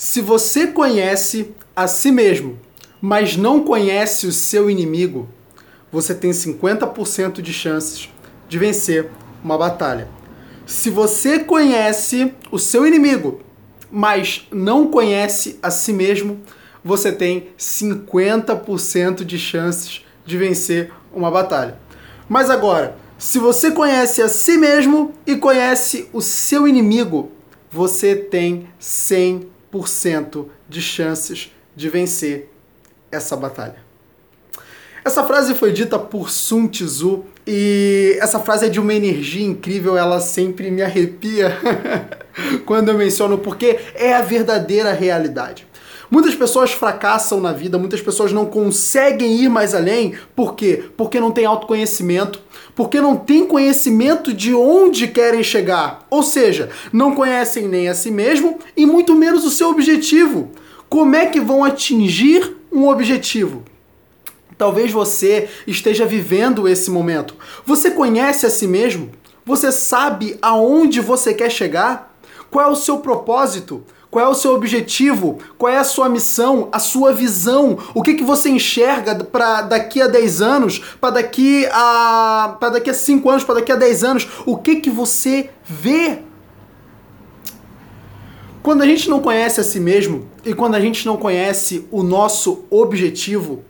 Se 0.00 0.20
você 0.20 0.68
conhece 0.68 1.56
a 1.74 1.88
si 1.88 2.12
mesmo, 2.12 2.56
mas 3.02 3.36
não 3.36 3.64
conhece 3.64 4.28
o 4.28 4.32
seu 4.32 4.70
inimigo, 4.70 5.28
você 5.90 6.14
tem 6.14 6.30
50% 6.30 7.42
de 7.42 7.52
chances 7.52 8.08
de 8.48 8.58
vencer 8.60 9.10
uma 9.42 9.58
batalha. 9.58 10.08
Se 10.64 10.88
você 10.88 11.40
conhece 11.40 12.32
o 12.52 12.60
seu 12.60 12.86
inimigo, 12.86 13.40
mas 13.90 14.46
não 14.52 14.86
conhece 14.86 15.58
a 15.60 15.68
si 15.68 15.92
mesmo, 15.92 16.38
você 16.84 17.10
tem 17.10 17.48
50% 17.58 19.24
de 19.24 19.36
chances 19.36 20.04
de 20.24 20.38
vencer 20.38 20.92
uma 21.12 21.28
batalha. 21.28 21.76
Mas 22.28 22.50
agora, 22.50 22.96
se 23.18 23.40
você 23.40 23.72
conhece 23.72 24.22
a 24.22 24.28
si 24.28 24.58
mesmo 24.58 25.12
e 25.26 25.34
conhece 25.34 26.08
o 26.12 26.22
seu 26.22 26.68
inimigo, 26.68 27.32
você 27.68 28.14
tem 28.14 28.68
100% 28.80 29.57
de 30.68 30.80
chances 30.80 31.52
de 31.74 31.88
vencer 31.88 32.50
essa 33.10 33.36
batalha. 33.36 33.88
Essa 35.04 35.24
frase 35.24 35.54
foi 35.54 35.72
dita 35.72 35.98
por 35.98 36.28
Sun 36.28 36.66
Tzu 36.66 37.24
e 37.46 38.18
essa 38.20 38.38
frase 38.40 38.66
é 38.66 38.68
de 38.68 38.78
uma 38.78 38.92
energia 38.92 39.46
incrível, 39.46 39.96
ela 39.96 40.20
sempre 40.20 40.70
me 40.70 40.82
arrepia 40.82 41.56
quando 42.66 42.90
eu 42.90 42.98
menciono, 42.98 43.38
porque 43.38 43.78
é 43.94 44.12
a 44.12 44.20
verdadeira 44.20 44.92
realidade. 44.92 45.66
Muitas 46.10 46.34
pessoas 46.34 46.72
fracassam 46.72 47.40
na 47.40 47.52
vida, 47.52 47.78
muitas 47.78 48.00
pessoas 48.00 48.32
não 48.32 48.46
conseguem 48.46 49.36
ir 49.42 49.48
mais 49.50 49.74
além, 49.74 50.14
por 50.34 50.54
quê? 50.54 50.84
Porque 50.96 51.20
não 51.20 51.30
tem 51.30 51.44
autoconhecimento, 51.44 52.40
porque 52.74 53.00
não 53.00 53.16
tem 53.16 53.46
conhecimento 53.46 54.32
de 54.32 54.54
onde 54.54 55.08
querem 55.08 55.42
chegar, 55.42 56.06
ou 56.08 56.22
seja, 56.22 56.70
não 56.92 57.14
conhecem 57.14 57.68
nem 57.68 57.88
a 57.88 57.94
si 57.94 58.10
mesmo 58.10 58.58
e 58.74 58.86
muito 58.86 59.14
menos 59.14 59.44
o 59.44 59.50
seu 59.50 59.68
objetivo. 59.68 60.50
Como 60.88 61.14
é 61.14 61.26
que 61.26 61.40
vão 61.40 61.62
atingir 61.62 62.56
um 62.72 62.88
objetivo? 62.88 63.64
Talvez 64.56 64.90
você 64.90 65.48
esteja 65.66 66.06
vivendo 66.06 66.66
esse 66.66 66.90
momento. 66.90 67.36
Você 67.66 67.90
conhece 67.90 68.46
a 68.46 68.50
si 68.50 68.66
mesmo? 68.66 69.10
Você 69.44 69.70
sabe 69.70 70.38
aonde 70.40 71.00
você 71.00 71.34
quer 71.34 71.50
chegar? 71.50 72.18
Qual 72.50 72.66
é 72.66 72.70
o 72.70 72.76
seu 72.76 72.98
propósito? 72.98 73.84
Qual 74.10 74.24
é 74.24 74.28
o 74.28 74.34
seu 74.34 74.54
objetivo? 74.54 75.38
Qual 75.58 75.70
é 75.70 75.76
a 75.76 75.84
sua 75.84 76.08
missão? 76.08 76.68
A 76.72 76.78
sua 76.78 77.12
visão? 77.12 77.78
O 77.94 78.02
que, 78.02 78.14
que 78.14 78.24
você 78.24 78.48
enxerga 78.48 79.14
para 79.24 79.62
daqui 79.62 80.00
a 80.00 80.06
10 80.06 80.40
anos? 80.40 80.78
Para 81.00 81.10
daqui 81.10 81.66
a 81.70 82.56
para 82.58 82.70
daqui 82.70 82.88
a 82.88 82.94
5 82.94 83.28
anos? 83.28 83.44
Para 83.44 83.56
daqui 83.56 83.70
a 83.70 83.76
10 83.76 84.04
anos? 84.04 84.28
O 84.46 84.56
que 84.56 84.76
que 84.76 84.88
você 84.88 85.50
vê? 85.62 86.20
Quando 88.62 88.82
a 88.82 88.86
gente 88.86 89.08
não 89.10 89.20
conhece 89.20 89.60
a 89.60 89.64
si 89.64 89.78
mesmo 89.78 90.28
e 90.44 90.54
quando 90.54 90.74
a 90.74 90.80
gente 90.80 91.06
não 91.06 91.16
conhece 91.16 91.86
o 91.90 92.02
nosso 92.02 92.64
objetivo, 92.70 93.62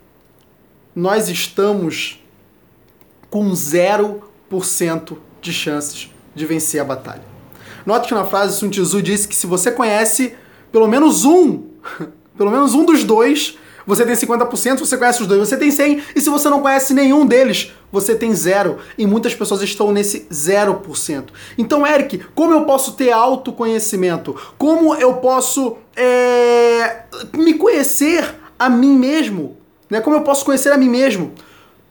nós 0.94 1.28
estamos 1.28 2.24
com 3.28 3.50
0% 3.50 5.16
de 5.40 5.52
chances 5.52 6.10
de 6.34 6.46
vencer 6.46 6.80
a 6.80 6.84
batalha. 6.84 7.37
Note 7.88 8.06
que 8.06 8.12
na 8.12 8.26
frase 8.26 8.58
Sun 8.58 8.68
Tzu 8.68 9.00
disse 9.00 9.26
que 9.26 9.34
se 9.34 9.46
você 9.46 9.70
conhece 9.70 10.34
pelo 10.70 10.86
menos 10.86 11.24
um, 11.24 11.62
pelo 12.36 12.50
menos 12.50 12.74
um 12.74 12.84
dos 12.84 13.02
dois, 13.02 13.56
você 13.86 14.04
tem 14.04 14.14
50%, 14.14 14.52
se 14.52 14.80
você 14.80 14.98
conhece 14.98 15.22
os 15.22 15.26
dois, 15.26 15.48
você 15.48 15.56
tem 15.56 15.70
100, 15.70 16.02
e 16.14 16.20
se 16.20 16.28
você 16.28 16.50
não 16.50 16.60
conhece 16.60 16.92
nenhum 16.92 17.24
deles, 17.24 17.72
você 17.90 18.14
tem 18.14 18.34
zero. 18.34 18.76
E 18.98 19.06
muitas 19.06 19.34
pessoas 19.34 19.62
estão 19.62 19.90
nesse 19.90 20.26
0%. 20.30 21.28
Então, 21.56 21.86
Eric, 21.86 22.18
como 22.34 22.52
eu 22.52 22.66
posso 22.66 22.92
ter 22.92 23.10
autoconhecimento? 23.10 24.36
Como 24.58 24.94
eu 24.94 25.14
posso 25.14 25.78
é, 25.96 27.04
me 27.34 27.54
conhecer 27.54 28.34
a 28.58 28.68
mim 28.68 28.98
mesmo? 28.98 29.56
Né? 29.88 30.02
Como 30.02 30.14
eu 30.14 30.20
posso 30.20 30.44
conhecer 30.44 30.70
a 30.70 30.76
mim 30.76 30.90
mesmo? 30.90 31.32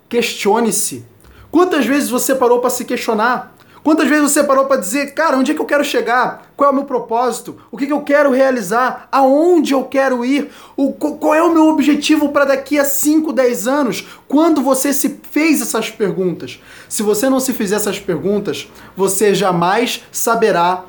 Questione-se. 0.08 1.04
Quantas 1.50 1.88
vezes 1.88 2.12
você 2.12 2.36
parou 2.36 2.60
para 2.60 2.70
se 2.70 2.86
questionar? 2.86 3.57
Quantas 3.88 4.10
vezes 4.10 4.34
você 4.34 4.44
parou 4.44 4.66
para 4.66 4.82
dizer, 4.82 5.14
cara, 5.14 5.38
onde 5.38 5.54
é 5.54 5.56
que 5.56 5.62
eu 5.62 5.66
quero 5.66 5.82
chegar? 5.82 6.52
Qual 6.58 6.70
é 6.70 6.74
o 6.74 6.76
meu 6.76 6.84
propósito? 6.84 7.56
O 7.72 7.78
que, 7.78 7.88
que 7.88 7.94
eu 7.94 8.02
quero 8.02 8.34
realizar? 8.34 9.08
Aonde 9.10 9.74
eu 9.74 9.86
quero 9.86 10.26
ir? 10.26 10.52
O, 10.76 10.92
qual 10.92 11.34
é 11.34 11.42
o 11.42 11.54
meu 11.54 11.70
objetivo 11.70 12.28
para 12.28 12.44
daqui 12.44 12.78
a 12.78 12.84
5, 12.84 13.32
10 13.32 13.66
anos? 13.66 14.06
Quando 14.28 14.62
você 14.62 14.92
se 14.92 15.22
fez 15.32 15.62
essas 15.62 15.90
perguntas? 15.90 16.62
Se 16.90 17.02
você 17.02 17.30
não 17.30 17.40
se 17.40 17.54
fizer 17.54 17.78
essas 17.78 17.98
perguntas, 17.98 18.70
você 18.94 19.34
jamais 19.34 20.04
saberá 20.12 20.84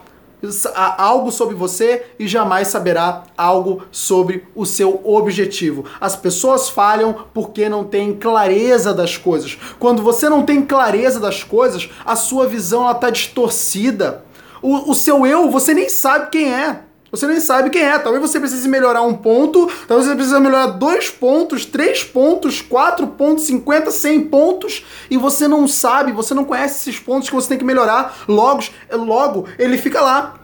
algo 0.74 1.30
sobre 1.32 1.54
você 1.54 2.06
e 2.18 2.28
jamais 2.28 2.68
saberá 2.68 3.24
algo 3.36 3.82
sobre 3.90 4.46
o 4.54 4.64
seu 4.64 5.00
objetivo. 5.04 5.84
As 6.00 6.14
pessoas 6.16 6.68
falham 6.68 7.26
porque 7.34 7.68
não 7.68 7.84
têm 7.84 8.14
clareza 8.14 8.94
das 8.94 9.16
coisas. 9.16 9.58
Quando 9.78 10.02
você 10.02 10.28
não 10.28 10.42
tem 10.42 10.62
clareza 10.62 11.18
das 11.18 11.42
coisas, 11.42 11.90
a 12.04 12.16
sua 12.16 12.46
visão 12.46 12.90
está 12.90 13.10
distorcida. 13.10 14.24
O, 14.62 14.90
o 14.90 14.94
seu 14.94 15.26
eu, 15.26 15.50
você 15.50 15.74
nem 15.74 15.88
sabe 15.88 16.30
quem 16.30 16.52
é. 16.52 16.87
Você 17.10 17.26
nem 17.26 17.40
sabe 17.40 17.70
quem 17.70 17.82
é. 17.82 17.98
Talvez 17.98 18.20
você 18.20 18.38
precise 18.38 18.68
melhorar 18.68 19.02
um 19.02 19.14
ponto, 19.14 19.66
talvez 19.86 20.08
você 20.08 20.14
precise 20.14 20.38
melhorar 20.40 20.66
dois 20.66 21.08
pontos, 21.08 21.64
três 21.64 22.04
pontos, 22.04 22.60
quatro 22.60 23.06
pontos, 23.06 23.44
cinquenta, 23.44 23.90
cem 23.90 24.20
pontos, 24.20 24.84
e 25.10 25.16
você 25.16 25.48
não 25.48 25.66
sabe, 25.66 26.12
você 26.12 26.34
não 26.34 26.44
conhece 26.44 26.88
esses 26.88 27.00
pontos 27.00 27.28
que 27.28 27.34
você 27.34 27.48
tem 27.48 27.58
que 27.58 27.64
melhorar. 27.64 28.24
Logo, 28.28 28.62
logo 28.92 29.46
ele 29.58 29.78
fica 29.78 30.00
lá, 30.00 30.34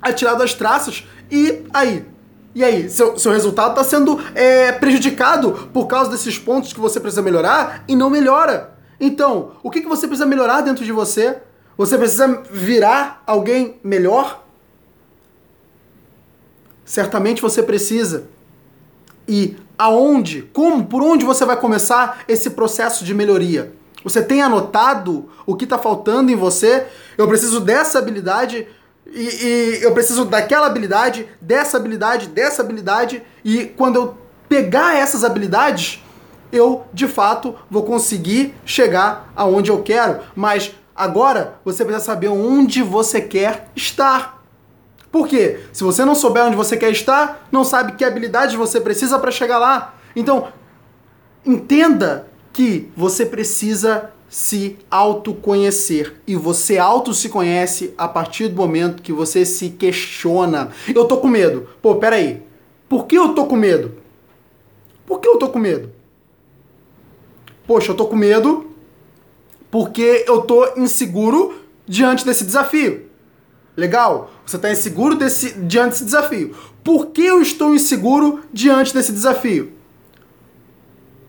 atirado 0.00 0.38
das 0.38 0.54
traças, 0.54 1.06
e 1.30 1.62
aí? 1.72 2.04
E 2.52 2.64
aí, 2.64 2.90
seu, 2.90 3.16
seu 3.16 3.30
resultado 3.30 3.70
está 3.70 3.84
sendo 3.84 4.20
é, 4.34 4.72
prejudicado 4.72 5.70
por 5.72 5.86
causa 5.86 6.10
desses 6.10 6.36
pontos 6.36 6.72
que 6.72 6.80
você 6.80 6.98
precisa 6.98 7.22
melhorar 7.22 7.84
e 7.86 7.94
não 7.94 8.10
melhora. 8.10 8.74
Então, 8.98 9.52
o 9.62 9.70
que, 9.70 9.80
que 9.80 9.88
você 9.88 10.06
precisa 10.06 10.26
melhorar 10.26 10.60
dentro 10.60 10.84
de 10.84 10.90
você? 10.92 11.38
Você 11.78 11.96
precisa 11.96 12.42
virar 12.50 13.22
alguém 13.24 13.78
melhor? 13.84 14.44
Certamente 16.90 17.40
você 17.40 17.62
precisa. 17.62 18.24
E 19.28 19.56
aonde, 19.78 20.42
como, 20.52 20.86
por 20.86 21.00
onde 21.04 21.24
você 21.24 21.44
vai 21.44 21.56
começar 21.56 22.24
esse 22.26 22.50
processo 22.50 23.04
de 23.04 23.14
melhoria? 23.14 23.72
Você 24.02 24.20
tem 24.20 24.42
anotado 24.42 25.28
o 25.46 25.54
que 25.54 25.62
está 25.62 25.78
faltando 25.78 26.32
em 26.32 26.34
você? 26.34 26.88
Eu 27.16 27.28
preciso 27.28 27.60
dessa 27.60 28.00
habilidade 28.00 28.66
e, 29.06 29.20
e, 29.20 29.78
eu 29.82 29.92
preciso 29.94 30.24
daquela 30.24 30.66
habilidade, 30.66 31.28
dessa 31.40 31.76
habilidade, 31.76 32.26
dessa 32.26 32.60
habilidade. 32.60 33.22
E 33.44 33.66
quando 33.66 33.94
eu 33.94 34.18
pegar 34.48 34.96
essas 34.96 35.22
habilidades, 35.22 36.02
eu 36.50 36.84
de 36.92 37.06
fato 37.06 37.54
vou 37.70 37.84
conseguir 37.84 38.52
chegar 38.66 39.32
aonde 39.36 39.70
eu 39.70 39.80
quero. 39.80 40.22
Mas 40.34 40.74
agora 40.96 41.54
você 41.64 41.84
precisa 41.84 42.04
saber 42.04 42.26
onde 42.26 42.82
você 42.82 43.20
quer 43.20 43.68
estar. 43.76 44.39
Por 45.10 45.26
quê? 45.26 45.60
Se 45.72 45.82
você 45.82 46.04
não 46.04 46.14
souber 46.14 46.44
onde 46.44 46.56
você 46.56 46.76
quer 46.76 46.90
estar, 46.90 47.48
não 47.50 47.64
sabe 47.64 47.92
que 47.92 48.04
habilidades 48.04 48.54
você 48.54 48.80
precisa 48.80 49.18
para 49.18 49.30
chegar 49.30 49.58
lá. 49.58 49.94
Então, 50.14 50.48
entenda 51.44 52.28
que 52.52 52.90
você 52.96 53.26
precisa 53.26 54.12
se 54.28 54.78
autoconhecer. 54.88 56.14
E 56.26 56.36
você 56.36 56.78
auto 56.78 57.12
se 57.12 57.28
conhece 57.28 57.92
a 57.98 58.06
partir 58.06 58.48
do 58.48 58.56
momento 58.56 59.02
que 59.02 59.12
você 59.12 59.44
se 59.44 59.70
questiona. 59.70 60.70
Eu 60.94 61.04
tô 61.06 61.16
com 61.16 61.26
medo. 61.26 61.68
Pô, 61.82 61.96
peraí. 61.96 62.42
Por 62.88 63.06
que 63.06 63.16
eu 63.16 63.34
tô 63.34 63.46
com 63.46 63.56
medo? 63.56 63.96
Por 65.04 65.20
que 65.20 65.28
eu 65.28 65.36
tô 65.36 65.48
com 65.48 65.58
medo? 65.58 65.90
Poxa, 67.66 67.90
eu 67.90 67.96
tô 67.96 68.06
com 68.06 68.16
medo 68.16 68.70
porque 69.70 70.24
eu 70.26 70.42
tô 70.42 70.76
inseguro 70.76 71.54
diante 71.86 72.24
desse 72.24 72.44
desafio. 72.44 73.09
Legal? 73.76 74.30
Você 74.44 74.56
está 74.56 74.70
inseguro 74.70 75.14
desse, 75.14 75.52
diante 75.60 75.90
desse 75.90 76.04
desafio. 76.04 76.56
Por 76.82 77.06
que 77.06 77.22
eu 77.22 77.40
estou 77.40 77.74
inseguro 77.74 78.42
diante 78.52 78.92
desse 78.92 79.12
desafio? 79.12 79.72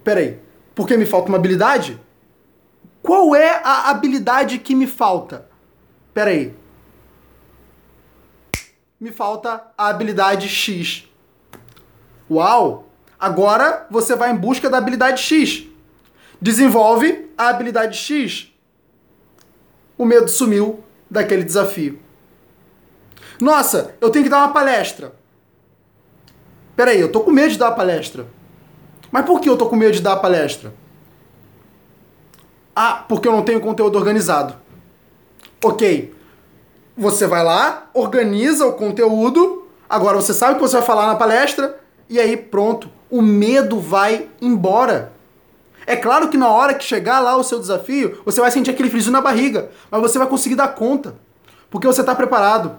Peraí, 0.04 0.40
porque 0.74 0.98
me 0.98 1.06
falta 1.06 1.30
uma 1.30 1.38
habilidade? 1.38 2.00
Qual 3.02 3.36
é 3.36 3.62
a 3.64 3.90
habilidade 3.90 4.60
que 4.60 4.76
me 4.76 4.88
falta? 4.88 5.50
Peraí. 6.14 6.54
Me 9.00 9.12
falta 9.12 9.64
a 9.78 9.88
habilidade 9.88 10.48
X. 10.48 11.08
Uau! 12.30 12.88
Agora 13.20 13.86
você 13.90 14.16
vai 14.16 14.32
em 14.32 14.36
busca 14.36 14.70
da 14.70 14.78
habilidade 14.78 15.22
X. 15.22 15.68
Desenvolve 16.42 17.30
a 17.38 17.50
habilidade 17.50 17.98
X. 17.98 18.52
O 19.98 20.06
medo 20.06 20.28
sumiu 20.28 20.84
daquele 21.10 21.44
desafio. 21.44 22.01
Nossa, 23.42 23.96
eu 24.00 24.10
tenho 24.10 24.24
que 24.24 24.30
dar 24.30 24.38
uma 24.38 24.54
palestra. 24.54 25.14
Peraí, 26.76 27.00
eu 27.00 27.12
tô 27.12 27.22
com 27.22 27.32
medo 27.32 27.52
de 27.52 27.58
dar 27.58 27.70
a 27.70 27.72
palestra. 27.72 28.28
Mas 29.12 29.26
por 29.26 29.42
que 29.42 29.50
eu 29.50 29.58
tô 29.58 29.66
com 29.66 29.76
medo 29.76 29.94
de 29.94 30.02
dar 30.02 30.14
a 30.14 30.18
palestra? 30.18 30.74
Ah, 32.76 33.04
porque 33.10 33.28
eu 33.28 33.32
não 33.32 33.42
tenho 33.42 33.60
conteúdo 33.60 33.98
organizado. 33.98 34.56
Ok. 35.64 36.16
Você 36.96 37.26
vai 37.26 37.44
lá, 37.44 37.90
organiza 37.94 38.66
o 38.66 38.74
conteúdo. 38.74 39.68
Agora 39.90 40.16
você 40.16 40.34
sabe 40.34 40.54
o 40.54 40.56
que 40.56 40.62
você 40.62 40.78
vai 40.78 40.86
falar 40.86 41.08
na 41.08 41.16
palestra 41.16 41.80
e 42.08 42.20
aí 42.20 42.38
pronto, 42.38 42.90
o 43.10 43.22
medo 43.22 43.80
vai 43.80 44.30
embora. 44.42 45.14
É 45.88 45.96
claro 45.96 46.30
que 46.30 46.38
na 46.38 46.50
hora 46.50 46.74
que 46.74 46.84
chegar 46.84 47.20
lá 47.20 47.36
o 47.36 47.44
seu 47.44 47.60
desafio, 47.60 48.22
você 48.24 48.40
vai 48.40 48.52
sentir 48.52 48.72
aquele 48.72 48.90
friso 48.90 49.12
na 49.12 49.20
barriga, 49.20 49.72
mas 49.90 50.02
você 50.02 50.20
vai 50.20 50.28
conseguir 50.28 50.56
dar 50.56 50.70
conta, 50.70 51.16
porque 51.70 51.88
você 51.88 52.02
está 52.02 52.14
preparado. 52.14 52.78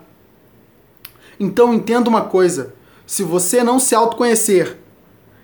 Então 1.39 1.73
entenda 1.75 2.09
uma 2.09 2.23
coisa: 2.23 2.75
se 3.07 3.23
você 3.23 3.63
não 3.63 3.79
se 3.79 3.95
autoconhecer 3.95 4.79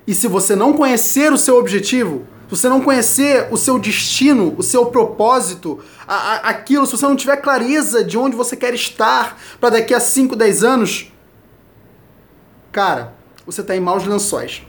e 0.06 0.14
se 0.14 0.26
você 0.26 0.56
não 0.56 0.72
conhecer 0.72 1.32
o 1.32 1.38
seu 1.38 1.56
objetivo, 1.56 2.26
se 2.48 2.56
você 2.56 2.68
não 2.68 2.80
conhecer 2.80 3.48
o 3.50 3.58
seu 3.58 3.78
destino, 3.78 4.54
o 4.56 4.62
seu 4.62 4.86
propósito, 4.86 5.80
a, 6.06 6.14
a, 6.14 6.36
aquilo, 6.48 6.86
se 6.86 6.92
você 6.92 7.04
não 7.04 7.14
tiver 7.14 7.36
clareza 7.36 8.02
de 8.02 8.16
onde 8.16 8.34
você 8.34 8.56
quer 8.56 8.72
estar 8.72 9.38
para 9.60 9.70
daqui 9.70 9.92
a 9.92 10.00
5, 10.00 10.34
10 10.34 10.64
anos, 10.64 11.12
cara, 12.72 13.12
você 13.44 13.60
está 13.60 13.76
em 13.76 13.80
maus 13.80 14.06
lençóis. 14.06 14.62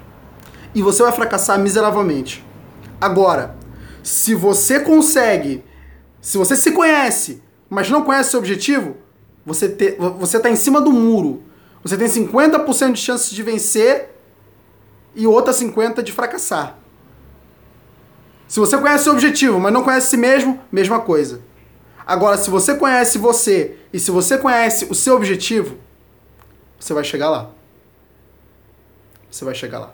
E 0.75 0.81
você 0.81 1.01
vai 1.01 1.12
fracassar 1.13 1.57
miseravelmente. 1.57 2.45
Agora, 3.00 3.56
se 4.04 4.36
você 4.36 4.81
consegue, 4.81 5.63
se 6.19 6.38
você 6.38 6.56
se 6.56 6.71
conhece, 6.71 7.42
mas 7.69 7.89
não 7.89 8.04
conhece 8.04 8.31
seu 8.31 8.39
objetivo, 8.39 8.98
você 9.45 9.69
te, 9.69 9.95
você 10.19 10.38
está 10.38 10.50
em 10.50 10.56
cima 10.56 10.81
do 10.81 10.91
muro. 10.91 11.44
Você 11.83 11.97
tem 11.97 12.07
50% 12.07 12.94
de 12.94 13.00
chances 13.00 13.31
de 13.31 13.41
vencer 13.41 14.15
e 15.15 15.25
outra 15.25 15.53
50% 15.53 16.01
de 16.01 16.12
fracassar. 16.12 16.77
Se 18.47 18.59
você 18.59 18.77
conhece 18.77 19.03
seu 19.03 19.13
objetivo, 19.13 19.59
mas 19.59 19.71
não 19.71 19.83
conhece 19.83 20.09
si 20.09 20.18
mesmo, 20.18 20.59
mesma 20.71 21.00
coisa. 21.00 21.41
Agora, 22.06 22.38
se 22.38 22.50
você 22.50 22.75
conhece 22.75 23.19
você 23.19 23.77
e 23.94 24.00
se 24.00 24.09
você 24.09 24.38
conhece 24.38 24.88
o 24.89 24.95
seu 24.95 25.15
objetivo, 25.15 25.77
você 26.80 26.94
vai 26.94 27.03
chegar 27.03 27.30
lá. 27.30 27.51
Você 29.30 29.45
vai 29.45 29.53
chegar 29.53 29.80
lá. 29.80 29.94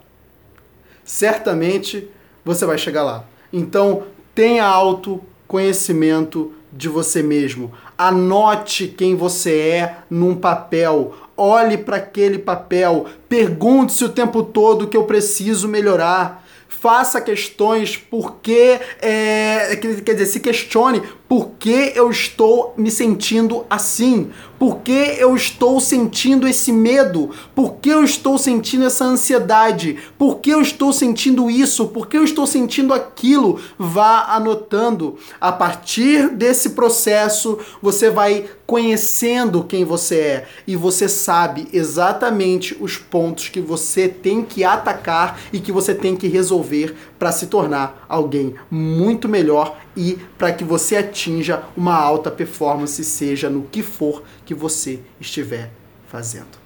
Certamente 1.03 2.09
você 2.45 2.65
vai 2.65 2.77
chegar 2.77 3.03
lá. 3.03 3.25
Então, 3.51 4.05
tenha 4.33 4.65
autoconhecimento 4.65 6.53
de 6.75 6.89
você 6.89 7.23
mesmo. 7.23 7.71
Anote 7.97 8.87
quem 8.87 9.15
você 9.15 9.57
é 9.59 9.97
num 10.09 10.35
papel. 10.35 11.15
Olhe 11.37 11.77
para 11.77 11.97
aquele 11.97 12.37
papel. 12.37 13.05
Pergunte-se 13.29 14.03
o 14.03 14.09
tempo 14.09 14.43
todo 14.43 14.87
que 14.87 14.97
eu 14.97 15.05
preciso 15.05 15.67
melhorar 15.67 16.43
faça 16.85 17.19
questões, 17.19 17.97
porque, 17.97 18.79
é, 19.01 19.75
quer 20.05 20.13
dizer, 20.13 20.25
se 20.27 20.39
questione 20.39 21.01
por 21.27 21.51
que 21.57 21.93
eu 21.95 22.09
estou 22.09 22.73
me 22.77 22.91
sentindo 22.91 23.65
assim, 23.69 24.29
por 24.59 24.77
que 24.77 25.15
eu 25.17 25.35
estou 25.35 25.79
sentindo 25.79 26.47
esse 26.47 26.71
medo, 26.71 27.31
por 27.53 27.75
que 27.75 27.89
eu 27.89 28.03
estou 28.03 28.37
sentindo 28.37 28.85
essa 28.85 29.03
ansiedade, 29.05 29.97
por 30.17 30.39
que 30.39 30.51
eu 30.51 30.61
estou 30.61 30.93
sentindo 30.93 31.49
isso, 31.49 31.87
por 31.87 32.07
que 32.07 32.17
eu 32.17 32.23
estou 32.23 32.47
sentindo 32.47 32.93
aquilo. 32.93 33.59
Vá 33.77 34.33
anotando. 34.35 35.17
A 35.41 35.51
partir 35.51 36.29
desse 36.29 36.71
processo, 36.71 37.57
você 37.81 38.09
vai 38.09 38.45
conhecendo 38.65 39.63
quem 39.63 39.83
você 39.83 40.15
é 40.15 40.47
e 40.65 40.75
você 40.75 41.07
sabe 41.07 41.67
exatamente 41.71 42.75
os 42.79 42.97
pontos 42.97 43.49
que 43.49 43.61
você 43.61 44.07
tem 44.07 44.43
que 44.43 44.63
atacar 44.63 45.39
e 45.53 45.59
que 45.59 45.71
você 45.71 45.93
tem 45.93 46.15
que 46.15 46.27
resolver 46.27 46.95
para 47.19 47.31
se 47.31 47.47
tornar 47.47 48.05
alguém 48.09 48.55
muito 48.69 49.29
melhor 49.29 49.77
e 49.95 50.19
para 50.37 50.51
que 50.51 50.63
você 50.63 50.97
atinja 50.97 51.63
uma 51.75 51.95
alta 51.95 52.29
performance, 52.29 53.03
seja 53.03 53.49
no 53.49 53.63
que 53.63 53.81
for 53.81 54.23
que 54.45 54.53
você 54.53 54.99
estiver 55.19 55.71
fazendo. 56.07 56.65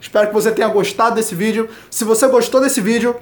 Espero 0.00 0.28
que 0.28 0.34
você 0.34 0.52
tenha 0.52 0.68
gostado 0.68 1.16
desse 1.16 1.34
vídeo. 1.34 1.68
Se 1.90 2.04
você 2.04 2.28
gostou 2.28 2.60
desse 2.60 2.80
vídeo, 2.80 3.16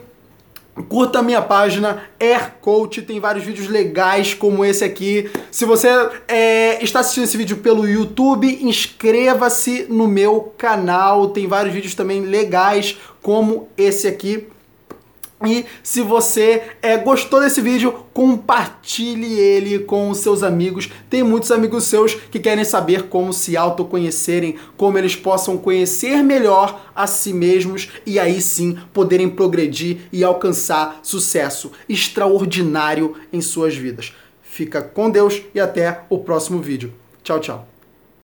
Curta 0.89 1.19
a 1.19 1.23
minha 1.23 1.43
página 1.43 2.05
Air 2.19 2.55
Coach, 2.63 3.03
tem 3.03 3.21
vários 3.21 3.45
vídeos 3.45 3.69
legais 3.69 4.33
como 4.33 4.65
esse 4.65 4.83
aqui. 4.83 5.31
Se 5.51 5.67
você 5.67 5.87
é, 6.27 6.83
está 6.83 7.01
assistindo 7.01 7.25
esse 7.25 7.37
vídeo 7.37 7.59
pelo 7.59 7.87
YouTube, 7.87 8.59
inscreva-se 8.63 9.87
no 9.91 10.09
meu 10.09 10.55
canal. 10.57 11.29
Tem 11.29 11.47
vários 11.47 11.75
vídeos 11.75 11.95
também 11.95 12.23
legais 12.23 12.97
como 13.21 13.69
esse 13.77 14.09
aqui. 14.09 14.49
E 15.47 15.65
se 15.83 16.03
você 16.03 16.63
é, 16.81 16.97
gostou 16.97 17.41
desse 17.41 17.61
vídeo, 17.61 18.05
compartilhe 18.13 19.39
ele 19.39 19.81
com 19.81 20.11
os 20.11 20.19
seus 20.19 20.43
amigos. 20.43 20.89
Tem 21.09 21.23
muitos 21.23 21.51
amigos 21.51 21.85
seus 21.85 22.15
que 22.15 22.39
querem 22.39 22.65
saber 22.65 23.05
como 23.05 23.33
se 23.33 23.57
autoconhecerem, 23.57 24.57
como 24.77 24.99
eles 24.99 25.17
possam 25.17 25.57
conhecer 25.57 26.23
melhor 26.23 26.91
a 26.95 27.07
si 27.07 27.33
mesmos 27.33 27.89
e 28.07 28.19
aí 28.19 28.41
sim 28.41 28.79
poderem 28.93 29.29
progredir 29.29 30.09
e 30.13 30.23
alcançar 30.23 31.01
sucesso 31.03 31.73
extraordinário 31.89 33.15
em 33.33 33.41
suas 33.41 33.75
vidas. 33.75 34.13
Fica 34.43 34.83
com 34.83 35.11
Deus 35.11 35.41
e 35.55 35.61
até 35.61 36.03
o 36.11 36.19
próximo 36.19 36.61
vídeo. 36.61 36.93
Tchau, 37.23 37.41
tchau. 37.41 37.72